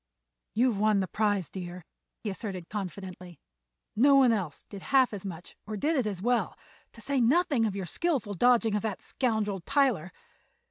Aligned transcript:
"You've 0.55 0.79
won 0.79 0.99
the 0.99 1.07
prize, 1.07 1.47
dear," 1.47 1.85
he 2.17 2.31
asserted 2.31 2.69
confidently. 2.69 3.39
"No 3.95 4.15
one 4.15 4.31
else 4.31 4.65
did 4.67 4.81
half 4.81 5.13
as 5.13 5.23
much 5.23 5.55
or 5.67 5.77
did 5.77 5.95
it 5.95 6.07
as 6.07 6.23
well, 6.23 6.57
to 6.93 7.01
say 7.01 7.21
nothing 7.21 7.67
of 7.67 7.75
your 7.75 7.85
skillful 7.85 8.33
dodging 8.33 8.73
of 8.73 8.81
that 8.81 9.03
scoundrel 9.03 9.59
Tyler. 9.59 10.11